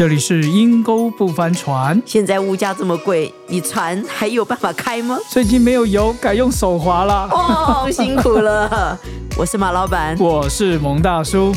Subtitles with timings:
[0.00, 2.02] 这里是阴沟不翻船。
[2.06, 5.18] 现在物价这么贵，你船还有办法开吗？
[5.28, 7.28] 最近没有油，改用手划了。
[7.30, 8.98] 哦，辛苦了。
[9.36, 11.52] 我是马老板，我是蒙大叔。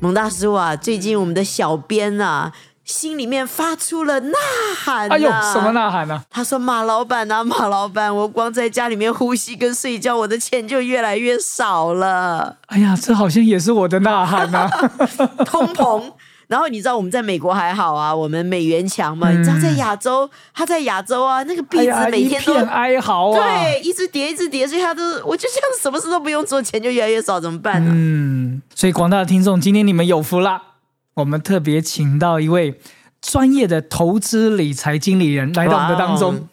[0.00, 2.52] 蒙大叔啊，最近我们的小编啊，
[2.88, 4.32] 心里面发出了呐
[4.76, 5.14] 喊、啊。
[5.14, 12.56] 哎呦，什么呐喊呢、他说：“马老板啊，马老板，我光在家里面呼吸跟睡觉，我的钱就越来越少了。
[12.68, 14.68] 哎呀，这好像也是我的呐喊呐、
[15.44, 16.02] 通膨。
[16.48, 19.28] 然后你知道我们在美国还好啊，我们美元强嘛。
[19.30, 23.36] 嗯你知道在亚洲，他在亚洲啊，那个币值每天都、哀嚎啊。
[23.38, 30.62] 对，一直跌，一直跌，所以他都，我就这样什么事都不用做，钱就越来越少，怎么办呢、嗯，所以广大的听众，今天你们有福啦！
[31.18, 32.78] 我们特别请到一位
[33.20, 36.48] 专业的投资理财经理人来到我们的当中。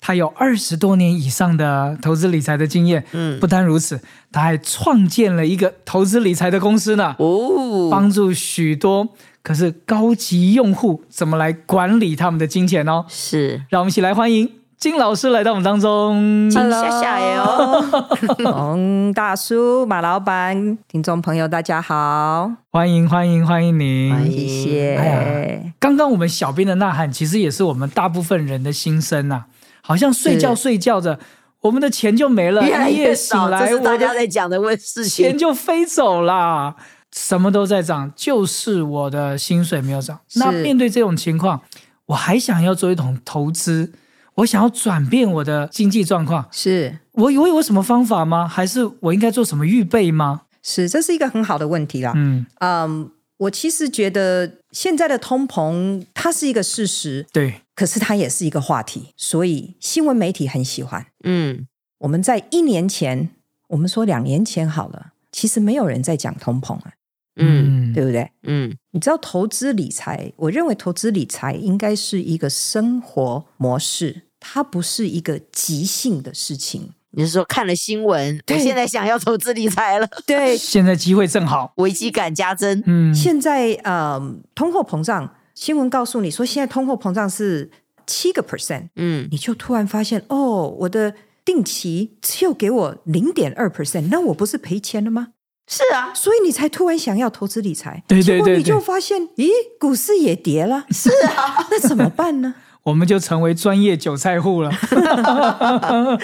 [0.00, 3.40] 他有二十多年以上的投资理财的经验，嗯。
[3.40, 4.00] 不单如此，
[4.30, 9.08] 他还创建了一个投资理财的公司呢，哦，帮助许多
[9.42, 13.06] 可是高级用户怎么来管理他们的金钱哦。
[13.08, 13.64] 是。
[13.68, 14.48] 让我们一起来欢迎
[14.84, 16.50] 金老师来到我们当中。
[16.50, 18.06] 金夏夏耶哦，
[18.38, 24.12] 蒙大叔、马老板、听众朋友，大家好，欢迎欢迎欢迎您！
[24.12, 24.96] 欢迎谢谢。
[24.96, 29.46] 哎刚刚我们小编的呐喊，其实也是我们大部分人的心声呐、
[29.80, 31.18] 好像睡觉睡觉着，
[31.62, 35.24] 我们的钱就没了，越来一夜越少，醒来，这是大家在讲的问事情。
[35.24, 36.76] 钱就飞走啦，
[37.10, 40.20] 什么都在涨，就是我的薪水没有涨。
[40.34, 41.62] 那面对这种情况，
[42.04, 43.94] 我还想要做一种投资，
[44.36, 48.48] 我想要转变我的经济状况，是我我有什么方法吗？
[48.48, 50.42] 还是我应该做什么预备吗？
[50.62, 52.12] 是，这是一个很好的问题啦。
[52.16, 61.06] 嗯，嗯，我其实觉得现在的通膨它是一个事实，对，可是它也是一个话题，所以新闻媒体很喜欢。
[61.22, 61.66] 嗯，
[61.98, 63.30] 我们在一年前，
[63.68, 66.92] 我们说两年前好了，其实没有人在讲通膨啊，
[67.36, 68.30] 嗯对不对？
[68.42, 76.90] 嗯你知道投资理财，我认为投资理财应该是一个生活模式，它不是一个即兴的事情。
[77.10, 81.72] 你是说看了新闻，我对现在想要投资理财了，对，现在机会正好。
[81.78, 82.80] 危机感加增。
[82.86, 84.20] 嗯，现在呃，
[84.54, 87.68] 通货膨胀，新闻告诉你说现在通货膨胀是
[88.06, 91.12] 七个 percent，嗯，你就突然发现哦，我的
[91.44, 95.30] 定期只有给我零点二 percent，那我不是赔钱了吗？
[95.66, 99.48] 是啊，所以你才突然想要投资理财，对对对结果你就发现，咦，
[99.78, 102.54] 股市也跌了，是啊， 那怎么办呢？
[102.82, 104.70] 我们就成为专业韭菜户了。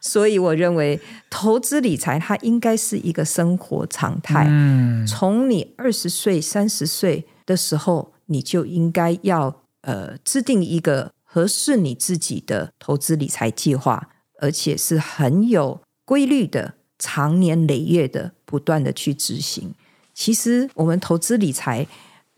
[0.00, 4.46] 所以我认为投资理财它应该是一个生活常态。
[4.48, 14.08] 嗯，从你二十岁、三十岁的时候，你就应该要呃制定一个合适你自己的投资理财计划，
[14.40, 19.74] 而且是很有规律的、长年累月的不断的去执行。
[20.14, 21.86] 其实我们投资理财，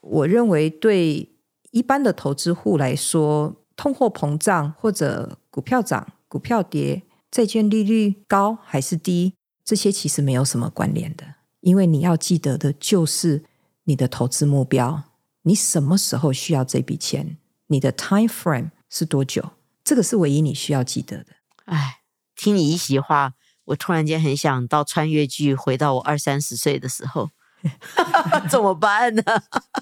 [0.00, 1.28] 我认为对
[1.70, 9.34] 一般的投资户来说，通货膨胀或者股票涨、股票跌、债券利率高还是低，
[9.64, 11.24] 这些其实没有什么关联的。
[11.60, 13.44] 因为你要记得的就是
[13.84, 15.04] 你的投资目标，
[15.42, 17.38] 你什么时候需要这笔钱，
[17.68, 19.50] 你的 time frame 是多久，
[19.82, 21.26] 这个是唯一你需要记得的。
[21.66, 22.00] 哎，
[22.34, 23.34] 听你一席话，
[23.70, 27.30] 我突然间很想到穿越剧，回到我二三十岁的时候，
[28.50, 29.22] 怎么办呢？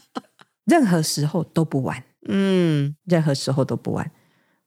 [0.65, 4.10] 任何时候都不晚，嗯任何时候都不晚。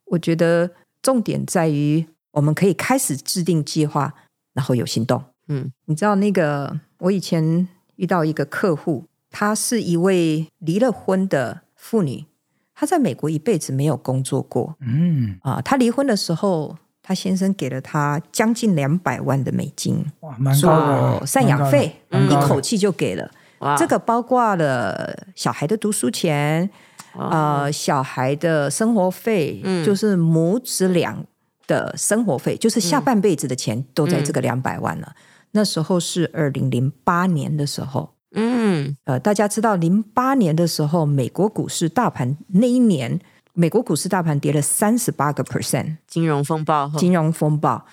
[0.06, 0.72] 我觉得
[1.02, 4.14] 重点在于我们可以开始制定计划，
[4.54, 5.24] 然后有行动。
[5.48, 7.68] 嗯你知道那个，我以前
[7.98, 12.26] 遇到一个客户，她是一位离了婚的妇女，
[12.74, 15.62] 她在美国一辈子没有工作过嗯，啊。
[15.62, 20.06] 她离婚的时候，她先生给了她将近两百万的美金。
[20.22, 23.30] 哇，蛮高的做赡养费，一口气就给了。
[23.60, 26.70] 哇，这个包括了小孩的读书钱，
[27.16, 27.30] 哇。
[27.64, 29.86] 呃，小孩的生活费，嗯。
[29.86, 31.24] 就是母子俩
[31.68, 35.14] 的生活费，就是下半辈子的钱都在这个两百万了。
[35.52, 38.96] 那时候是二零零八年的时候，嗯。
[39.06, 43.20] 呃，大家知道零八年的时候，美国股市大盘那一年，
[43.54, 47.86] 美国股市大盘跌了三十八个 percent，金融风暴，金融风暴。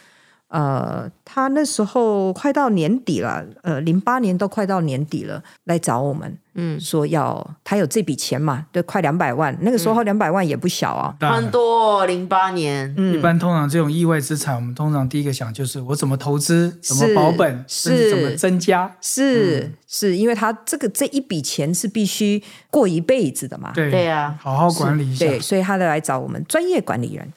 [0.48, 11.14] 呃，他那时候快到年底了，呃，零八年都快到年底了，来找我们，嗯，说要他有这笔钱嘛，对，快两百万，那个时候两百万也不小啊。
[11.20, 13.14] 很多零八年，嗯。
[13.14, 18.96] 一般通常这种意外资产，我们通常第一个想就是我怎么投资，怎么保本，甚至是怎么增加。
[19.02, 23.90] 是、是，因为他这个这一笔钱是必须过一辈子的嘛，对。
[23.90, 25.26] 对啊好好管理一下。
[25.26, 27.30] 对，所以他来找我们专业管理人。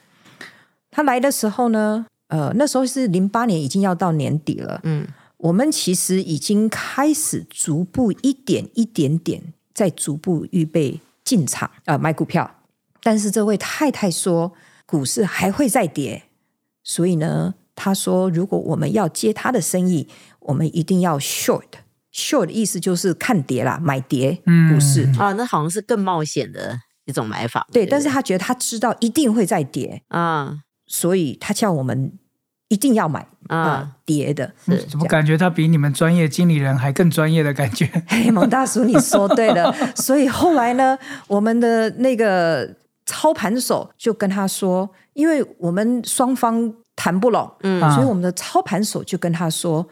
[0.94, 4.80] 他来的时候呢，呃，那时候是零八年，已经要到年底了。
[4.84, 5.06] 嗯
[5.38, 9.42] 我们其实已经开始逐步一点一点点
[9.74, 12.60] 在逐步预备进场啊、呃买股票，
[13.02, 14.54] 但是这位太太说
[14.86, 16.24] 股市还会再跌，
[16.84, 20.08] 所以呢，她说如果我们要接她的生意，
[20.42, 21.64] 我们一定要 short。
[22.14, 25.10] short 的意思就是看跌啦，买跌嗯股市。
[25.18, 27.68] 啊，那好像是更冒险的一种买法。
[27.74, 32.12] 对，不但是他觉得他知道一定会再跌，啊所以他叫我们
[32.72, 34.50] 一定要买啊、啊，跌的。
[34.90, 37.86] 怎么感觉他比你们专业经理人还更专业的感觉？
[38.08, 39.76] 嘿，蒙大叔，你说对了。
[39.94, 40.98] 所以后来呢，
[41.28, 42.74] 我们的那个
[43.06, 47.82] 操盘手就跟他说，因为我们双方谈不拢，嗯。
[47.84, 47.94] 啊。
[47.94, 49.86] 所以我们的操盘手就跟他说：“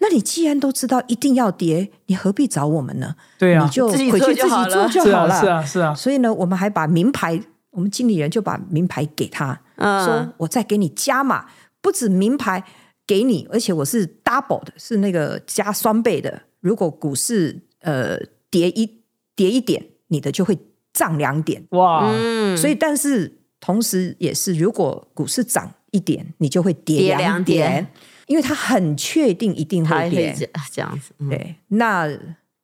[0.00, 3.14] 那你既然都知道一定要跌，你何必找我们呢？
[3.38, 3.64] 对啊。
[3.64, 5.40] 你，就自己回去自己做就好了。
[5.40, 7.40] 是啊，是啊，是啊，所以呢，我们还把名牌，
[7.70, 11.46] 我们经理人就把名牌给他，说嗯，我再给你加码，
[11.86, 12.64] 不止名牌
[13.06, 16.42] 给你，而且我是 double 的，是那个加双倍的。
[16.58, 18.18] 如果股市呃
[18.50, 19.04] 跌一
[19.36, 20.58] 跌一点，你的就会
[20.92, 21.64] 涨两点。
[21.70, 27.86] 哇，嗯，所以，但是同时也是，如果股市涨一点，你就会跌跌两两点
[28.26, 30.34] 因为他很确定一定他会会跌。
[30.36, 32.10] 这这样子，嗯对，那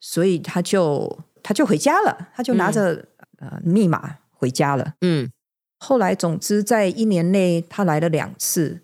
[0.00, 3.06] 所以他就他就回家了，他就拿着、
[3.38, 4.94] 呃密码回家了。
[5.02, 5.30] 嗯
[5.78, 8.81] 后来，总之在一年内，他来了两次。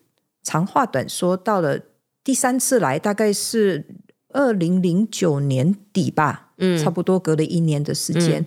[0.48, 1.78] 长话短说，到了
[2.24, 3.84] 第三次来，大概是
[4.30, 8.46] 二零零九年底吧，嗯，差不多隔了一年的时间，嗯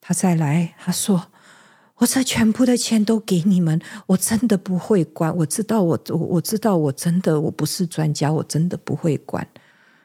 [0.00, 1.26] 他再来，他说
[2.00, 5.36] ：“我这全部的钱都给你们，我真的不会管。
[5.36, 9.46] 我知道我，我我知道我真的我不是专家，我真的不会管，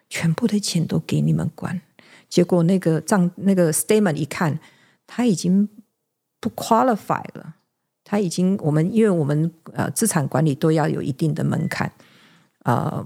[0.10, 1.80] 全部的钱都给你们管。”
[2.28, 4.60] 结果那个账那个 statement 一看，
[5.08, 5.70] 他已经
[6.42, 7.56] 不 qualify 了。
[8.12, 11.90] 他已经，我们因为我们呃资产管理都要有一定的门槛，
[12.66, 13.06] 呃，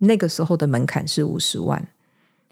[0.00, 1.88] 那个时候的门槛是五十万，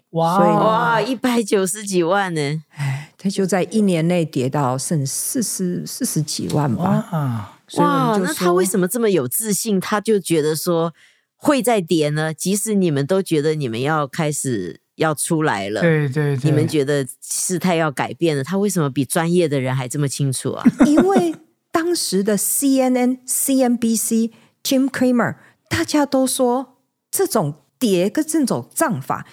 [0.09, 7.07] 哇，哇，一百九十几万呢，哎他就在一年内跌到剩四十四十几万吧。
[7.11, 9.79] 哇，哇，那他为什么这么有自信？
[9.79, 10.95] 他就觉得说
[11.35, 12.33] 会再跌呢？
[12.33, 20.65] 即使你们都觉得你们要开始要出来了，对对对，你们觉得事态要改变了，他为什么比专业的人还这么清楚啊？
[20.87, 21.35] 因为
[21.73, 24.31] 当时的 CNN、CNBC、
[24.63, 25.35] Jim Cramer，
[25.67, 26.77] 大家都说
[27.09, 29.25] 这种跌跟这种涨法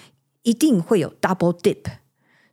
[0.42, 1.84] 一定会有 double dip，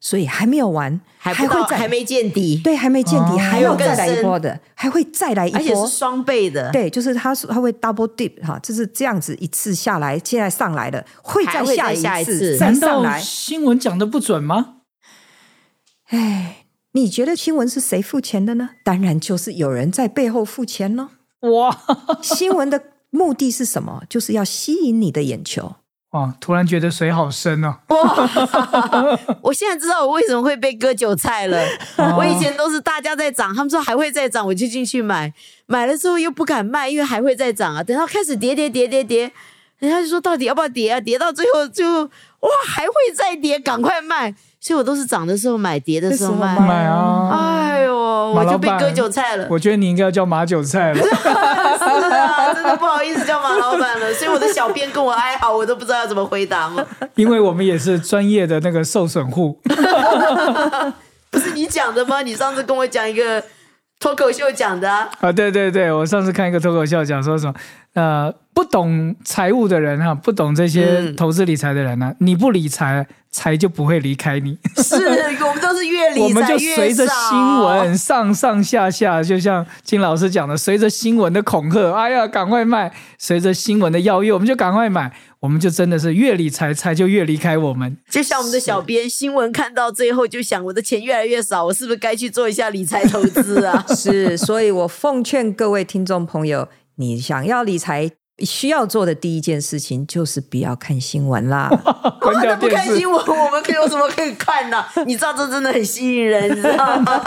[0.01, 5.88] 所以还没有完，还不，会再还没见底，对，还没见底，哦还有更再来一深波的，还会再来一波而且是。
[5.88, 13.19] 双倍的，对，就是他说他会 double dip 哈，就是这样子一次下来，现在上来了，会再下一次，下一次再难道上来。
[13.22, 14.75] 新闻讲的不准吗？
[16.10, 16.67] 哎，
[16.98, 18.72] 你觉得新闻是谁付钱的呢？
[18.84, 21.10] 当然就是有人在背后付钱喽。
[21.42, 21.80] 哇
[22.24, 24.02] 新闻的目的是什么？
[24.10, 25.76] 就是要吸引你的眼球。
[26.14, 27.76] 哇，突然觉得水好深哦。
[29.44, 31.64] 我现在知道我为什么会被割韭菜了。
[31.98, 35.32] 哦我以前都是大家在涨，他们说还会再涨，我就进去买，
[35.68, 37.84] 买了之后又不敢卖，因为还会再涨啊。
[37.84, 39.32] 等到开始跌跌跌跌跌，
[39.79, 41.00] 人家就说到底要不要跌啊？
[41.00, 44.33] 跌到最后就哇还会再跌，赶快卖。
[44.59, 46.57] 所以我都是涨的时候买，跌的时候卖。
[46.59, 47.29] 买啊！
[47.31, 49.47] 哎呦，我就被割韭菜了。
[49.51, 51.00] 我觉得你应该要叫马韭菜了。
[51.06, 51.09] 是
[52.15, 54.12] 啊，真的不好意思叫马老板了。
[54.15, 56.83] 所以我的小编跟我哀嚎，我都不知道要怎么回答嘛。
[57.15, 59.60] 因为我们也是专业的那个受损户。
[61.29, 62.24] 不是你讲的吗？
[62.24, 63.43] 你上次跟我讲一个
[64.00, 67.53] 脱口秀讲的、啊，啊，对对对，我上次看一个脱口秀讲说什么，
[67.98, 74.56] 呃，不懂财务的人哈、不懂这些嗯投资理财的人呢、你不理财，财就不会离开你。
[74.84, 85.12] 是我们都是越理 我们就财越随着新闻上上下下，就像金老师讲的，随着新闻的恐吓，哎呀，赶快卖；随着新闻的邀约，我们就赶快买。
[85.39, 87.98] 我们就真的是越理财，财就越离开我们。
[88.12, 93.84] 就像我们的小编，新闻看到最后就想，我的钱越来越少，我是不是该去做一下理财投资啊？
[93.96, 101.70] 是，所以我奉劝各位听众朋友，你想要理财，需要做的第一件事情就是不要看新闻啦。
[102.22, 107.22] 关掉那不电视看新闻，我们可以有什么可以看呢、你知道这真的很吸引人，你知道吗？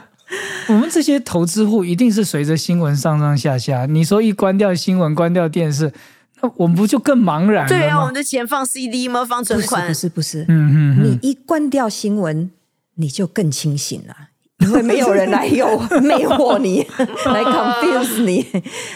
[0.68, 3.86] 我们这些投资户一定是随着新闻上上下下。
[3.86, 5.90] 你说一关掉新闻，关掉电视，
[6.42, 7.68] 那我们不就更茫然了吗？
[7.68, 9.24] 对啊，我们的钱放 CD 吗？
[9.24, 10.20] 放存款不是不？
[10.20, 12.50] 是不是，嗯嗯嗯，你一关掉新闻，
[12.96, 14.27] 你就更清醒了。
[14.64, 16.82] 因为没有人来诱 魅惑你，
[17.26, 18.44] 来 confuse 你。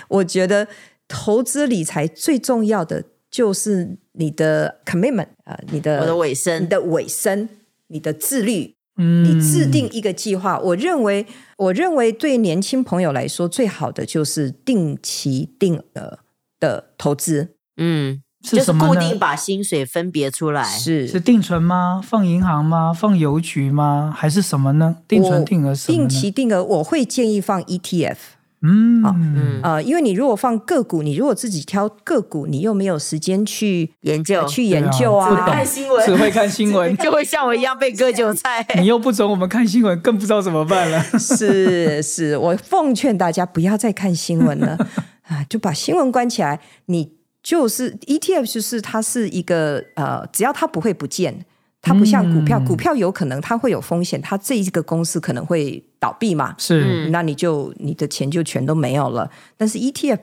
[0.08, 0.66] 我觉得
[1.08, 7.48] 投资理财最重要的就是你的 commitment 啊、你的我的尾声你的尾声，
[7.88, 10.58] 你的自律，嗯你制定一个计划。
[10.58, 11.26] 我认为，
[11.56, 16.18] 我认为对年轻朋友来说，最好的就是定期定额
[16.58, 17.54] 的投资。
[17.76, 19.00] 嗯就是固什么呢？
[19.00, 20.64] 定把薪水分别出来。
[20.64, 22.00] 是是定存吗？
[22.02, 22.92] 放银行吗？
[22.92, 24.12] 放邮局吗？
[24.16, 24.96] 还是什么呢？
[25.06, 25.96] 定存我定额什么？
[25.96, 28.16] 定期定额，我会建议放 ETF。
[28.64, 38.64] 嗯嗯，呃，因为你如果放个股，你如果自己挑个股，你又没有时间去研究呃去研究对啊看新闻只会看新闻，就 会像我一样被割韭菜。
[38.78, 41.02] 你又不准我们看新闻，更不知道怎么办了。
[41.18, 44.78] 是是，我奉劝大家不要再看新闻了
[45.26, 46.60] 啊，就把新闻关起来。
[46.86, 47.10] 你
[47.42, 51.44] 就是 ETF，就是它是一个呃，只要它不会不见，
[51.80, 59.30] 它不像股票，嗯股票有可能它会有风险，它这一个公司可能会倒闭嘛，是，那你就你的钱就全都没有了。
[59.56, 60.20] 但是 ETF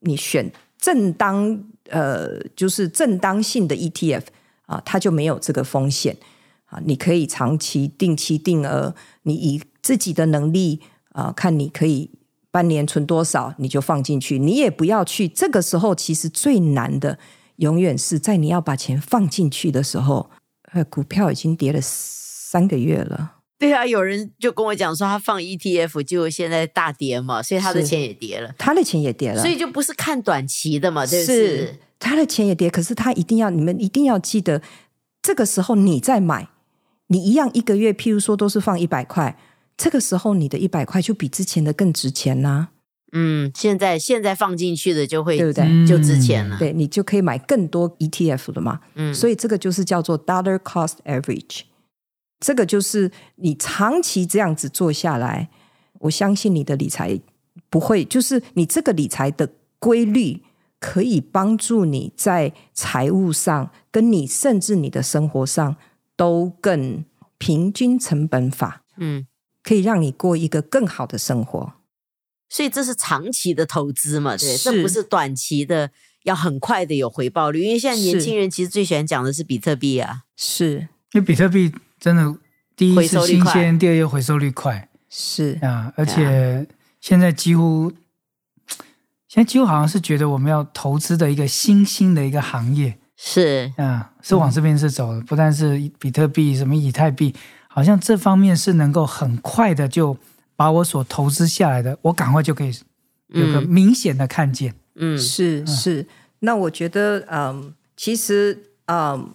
[0.00, 4.22] 你选正当呃，就是正当性的 ETF
[4.66, 6.16] 啊，它就没有这个风险
[6.66, 6.80] 啊。
[6.84, 12.10] 你可以长期定期定额，你以自己的能力啊，看你可以
[12.52, 14.38] 半年存多少，你就放进去。
[14.38, 17.18] 你也不要去这个时候，其实最难的
[17.56, 20.30] 永远是在你要把钱放进去的时候，
[20.72, 23.36] 呃，股票已经跌了三个月了。
[23.58, 31.78] 对啊，有人就跟我讲说，他放 ETF，结果现在大跌嘛，所以他的钱也跌了，他的钱也跌了，所以就不是看短期的嘛，对不是对？
[31.98, 34.60] 他的钱也跌，可是他一定要你们一定要记得，
[35.22, 36.48] 这个时候你再买，
[37.06, 39.38] 你一样一个月，譬如说都是放一百块，
[39.82, 42.68] 这个时候你的一百块就比之前的更值钱呐、
[43.10, 45.84] 嗯，现在现在放进去的就会对不对？
[45.84, 46.56] 就值钱了。
[46.56, 48.78] 对你就可以买更多 ETF 了嘛。
[48.94, 51.62] 嗯，所以这个就是叫做 dollar cost average，
[52.38, 55.48] 这个就是你长期这样子做下来，
[55.98, 57.20] 我相信你的理财
[57.68, 59.48] 不会，就是你这个理财的
[59.80, 60.42] 规律
[60.78, 65.74] 可以帮助你在财务上，跟你甚至你的生活上
[66.16, 67.04] 都更
[67.38, 69.26] 平均成本法，嗯，
[69.62, 71.74] 可以让你过一个更好的生活。
[72.48, 74.70] 所以这是长期的投资嘛，对，是。
[74.70, 75.90] 这不是短期的，
[76.24, 77.62] 要很快的有回报率。
[77.62, 80.88] 因为现在年是轻人其实最喜欢讲的是比特币啊，是。
[81.12, 82.34] 因为比特币真的
[82.76, 84.88] 第一是回收率新鲜，第二又回收率快。
[85.08, 86.66] 是，啊，而且
[87.00, 87.92] 现在几乎
[89.28, 92.98] 现在几乎好像是觉得我们要投资的一个新兴的一个行业。
[93.16, 93.72] 是。
[93.76, 97.34] 啊，是往这边是走的，不但是比特币，什么以太币，
[97.74, 100.16] 好像这方面是能够很快的就
[100.54, 102.70] 把我所投资下来的，我赶快就可以
[103.28, 104.74] 有个嗯明显的看见。
[104.96, 106.06] 嗯是是，
[106.40, 109.34] 那我觉得，嗯，其实，嗯，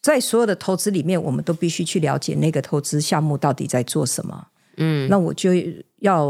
[0.00, 4.46] 在所有的投资里面，我们都必须去了解那个投资项目到底在做什么。
[4.78, 5.50] 嗯，那我就
[5.98, 6.26] 要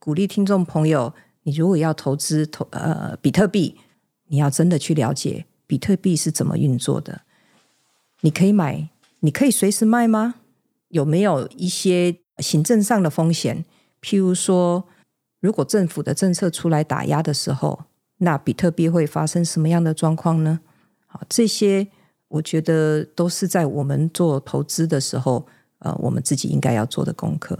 [0.00, 3.76] 鼓励听众朋友，你如果要投资投呃比特币，
[4.26, 7.20] 你要真的去了解比特币是怎么运作的。
[8.22, 8.88] 你可以买，
[9.20, 10.34] 你可以随时卖吗？
[10.88, 13.64] 有没有一些行政上的风险？
[14.02, 14.84] 譬如说，
[15.40, 17.84] 如果政府的政策出来打压的时候，
[18.18, 20.60] 那比特币会发生什么样的状况呢？
[21.06, 21.88] 好，这些
[22.28, 25.46] 我觉得都是在我们做投资的时候，
[25.80, 27.58] 呃，我们自己应该要做的功课。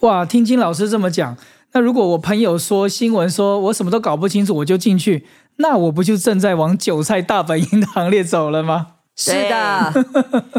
[0.00, 1.36] 哇，听金老师这么讲，
[1.72, 8.95] 那如果我朋友说新闻说我什么都搞不清楚，我就进去，那我不就正在往韭菜大本营的行列走了吗？
[9.16, 9.92] 是的，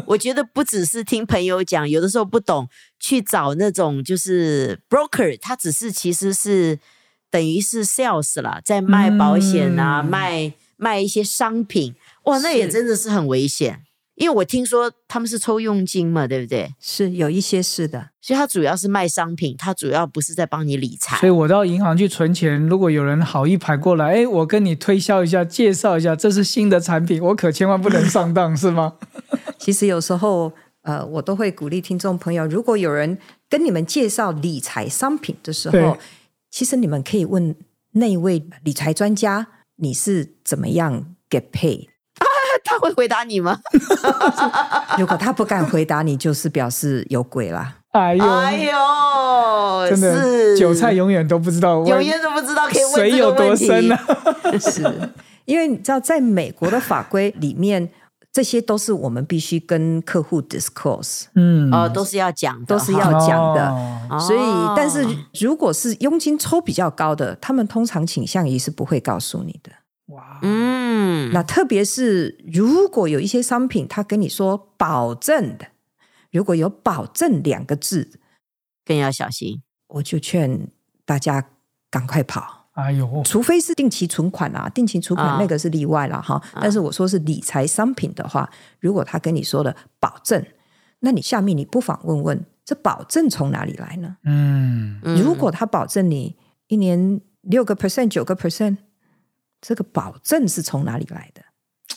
[0.07, 2.67] 我觉得不只是听朋友讲，有的时候不懂，
[2.99, 6.79] 去找那种就是 broker，他只是其实是
[7.29, 10.05] 等于是 sales 啦，在卖保险啊，嗯。
[10.09, 11.95] 卖卖一些商品，
[12.25, 13.81] 哇，那也真的是很危险。
[14.17, 16.74] 因为我听说他们是抽佣金嘛，对不对？
[16.79, 21.29] 是有一些是的，所以他主要是卖商品，他主要不是在帮你理财所以。
[21.29, 28.95] 我到银行去存钱，如果有人好意排过来，哎，我跟你推销一下，介绍一下，这是新的产品，我可千万不能上当，是吗？
[29.59, 35.95] 其实有时候，呃，我都会鼓励听众朋友，如果有人跟你们介绍理财商品的时候，
[36.50, 37.55] 其实你们可以问
[37.91, 41.89] 那位理财专家，你是怎么样 get paid？
[42.67, 43.57] 他会回答你吗？
[45.00, 47.75] 如果他不敢回答你，就是表示有鬼啦。
[47.91, 53.31] 哎呦，哎呦，真的，是韭菜永远都不知道永远都不知道可以问水有。
[53.31, 54.00] 多深啊！
[54.59, 54.83] 是
[55.45, 57.89] 因为你知道，在美国的法规里面，
[58.31, 63.67] 这些都是我们必须跟客户 discourse，嗯，哦，都是要讲的，都是要讲的。
[63.69, 64.39] 哦所以，
[64.75, 65.09] 但是哦
[65.39, 69.71] 如果是佣金抽比较高的，他们通常倾向于是不会告诉你的。
[70.07, 75.67] 哇，嗯，那特别是如果有一些商品，他跟你说保证的，
[76.31, 78.19] 如果有“保证”两个字，
[78.85, 79.61] 更要小心。
[79.87, 80.69] 我就劝
[81.05, 81.49] 大家
[81.89, 82.67] 赶快跑。
[82.73, 86.41] 哎呦，除非是定期存款啊，定期存款啊那个是例外了哈。
[86.61, 88.49] 但是我说是理财商品的话，
[88.79, 90.45] 如果他跟你说了保证，
[90.99, 94.17] 那你下面你不妨问问，这保证从哪里来呢？
[94.23, 96.35] 嗯，嗯如果他保证你
[96.67, 98.77] 一年六个 percent、九个 percent，
[99.67, 101.41] 这个保证是从哪里来的？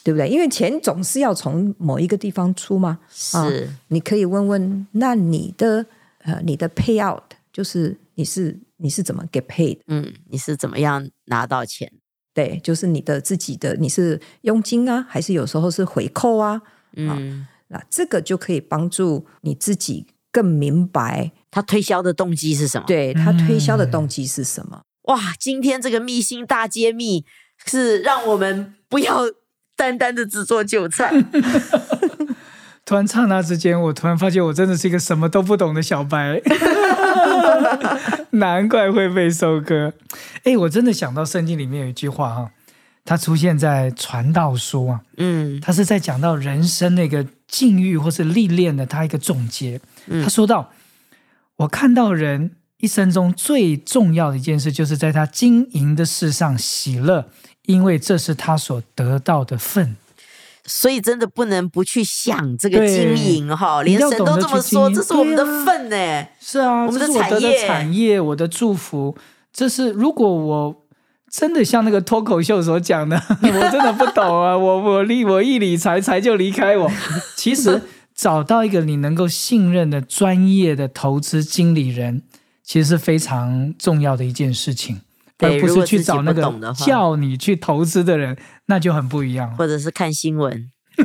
[0.02, 0.28] 对不对？
[0.28, 2.98] 因为钱总是要从某一个地方出嘛。
[3.32, 5.86] 啊是你可以问问，那你的
[6.22, 7.22] 呃，你的 payout
[7.52, 9.78] 就是你是你是怎么 get paid？
[9.86, 11.92] 嗯，你是怎么样拿到钱？
[12.34, 16.60] 对，就是你的自己的，你是佣金啊，还是有时候是回扣啊？
[16.96, 22.84] 嗯，那这个就可以帮助你自己更明白，他推销的动机是什么？
[22.88, 24.82] 对他推销的动机是什么。
[25.02, 27.24] 哇，今天这个秘辛大揭秘
[27.66, 29.22] 是让我们不要
[29.76, 31.12] 单单的只做韭菜。
[32.84, 36.40] 突然刹那之间，我突然发现我真的是一个什么都不懂的小白，
[38.30, 39.92] 难怪会被收割。
[40.44, 42.50] 哎，我真的想到圣经里面有一句话哈，
[43.04, 49.80] 它出现在传道书啊，嗯它是在讲到人生那个境遇或是历练的它一个总结。
[50.24, 50.72] 他说到
[51.58, 57.26] ：“我看到人一生中最重要的一件事，就是在他经营的事上喜乐，
[57.66, 59.96] 因为这是他所得到的份。
[60.66, 66.26] 所以真的不能不去想这个经营哈，连神都这么说，这是我们的份呢。
[66.40, 69.16] 是啊，我们的产业产业，我的祝福。
[69.52, 70.84] 这是如果我
[71.28, 76.88] 真的像那个脱口秀所讲的， 我真的不懂啊， 我我理我一理财财就离开我。
[77.36, 77.82] 其实
[78.14, 82.22] 找到一个你能够信任的专业的投资经理人，
[82.70, 85.00] 其实是非常重要的一件事情。
[85.40, 89.56] 而不是去找那个叫你去投资的人，那就很不一样了。
[89.56, 90.70] 或者是看新闻，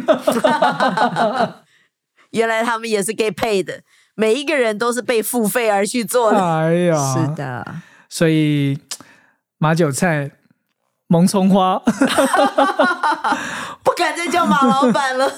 [2.30, 3.82] 原来他们也是 get paid 的，
[4.14, 6.38] 每一个人都是被付费而去做的。
[6.38, 7.66] 哎呀，是的，
[8.10, 8.78] 所以
[9.58, 10.30] 马韭菜、
[11.08, 11.80] 萌葱花，
[13.82, 15.34] 不敢再叫马老板了。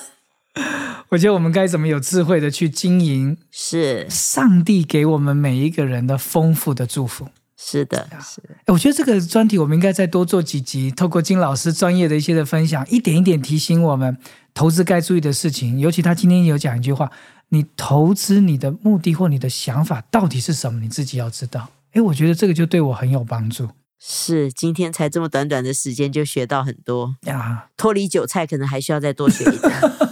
[1.10, 7.30] 我觉得我们该怎么有智慧的去经营是上帝给我们每一个人的丰富的祝福。
[7.60, 14.16] 是的，是的我觉得这个专题我们应该再多做几集，透过金老师专业的一些的分享，一点一点提醒我们
[14.54, 15.80] 投资该注意的事情。
[15.80, 17.10] 尤其他今天有讲一句话：
[17.50, 21.70] 你投资你的目的或你的想法到底是什么，你自己要知道。
[21.94, 27.70] 诶，我觉得这个就对我很有帮助是今天才这么短短的时间就学到很多，呀。
[27.76, 29.74] 脱离韭菜可能还需要再多学一点。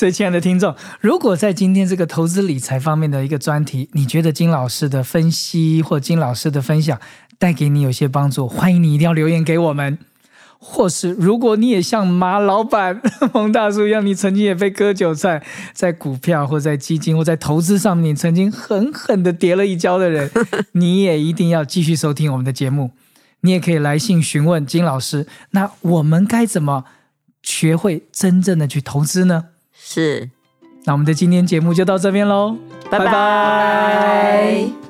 [0.00, 6.98] 所以，亲爱的听众，如果在今天这个投资理财方面的一个专题，你觉得金老师的分析或金老师的分享
[7.38, 9.98] 带给你有些帮助，欢迎你一定要留言给我们。
[10.58, 13.02] 或是如果你也像马老板
[13.34, 15.42] 蒙大叔一样，你曾经也被割韭菜，
[15.74, 20.30] 在股票或在基金或在投资上面，你曾经狠狠的跌了一跤的人，
[20.72, 22.92] 你也一定要继续收听我们的节目。
[23.42, 26.86] 你也可以来信询问金老师，那我们该怎么
[27.42, 29.48] 学会真正的去投资呢？
[29.82, 30.28] 是，
[30.84, 32.56] 那我们的今天节目就到这边喽，
[32.90, 32.98] 拜。
[32.98, 34.89] 拜拜